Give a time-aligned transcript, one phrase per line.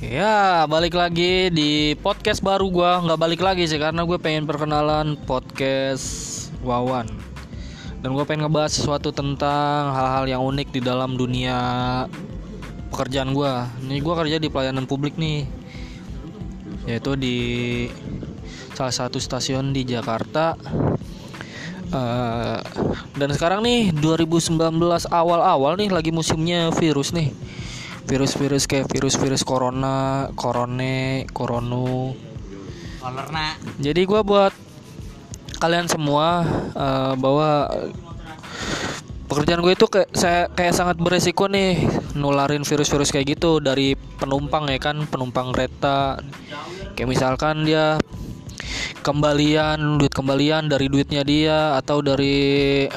[0.00, 3.04] Ya, balik lagi di podcast baru gua.
[3.04, 7.04] Nggak balik lagi sih karena gue pengen perkenalan podcast Wawan.
[8.00, 11.60] Dan gue pengen ngebahas sesuatu tentang hal-hal yang unik di dalam dunia
[12.88, 13.68] pekerjaan gua.
[13.84, 15.44] Ini gua kerja di pelayanan publik nih.
[16.88, 17.36] Yaitu di
[18.72, 20.56] salah satu stasiun di Jakarta.
[21.92, 22.58] Eh,
[23.20, 24.56] dan sekarang nih 2019
[25.12, 27.36] awal-awal nih lagi musimnya virus nih
[28.10, 32.18] virus-virus kayak virus-virus corona, korone, korono.
[32.98, 34.52] Kolerna Jadi gua buat
[35.62, 36.42] kalian semua
[36.74, 37.70] eh, bahwa
[39.30, 41.78] pekerjaan gue itu kayak saya kayak sangat beresiko nih
[42.18, 46.18] nularin virus-virus kayak gitu dari penumpang ya kan, penumpang kereta.
[46.98, 48.02] Kayak misalkan dia
[49.06, 52.90] kembalian duit kembalian dari duitnya dia atau dari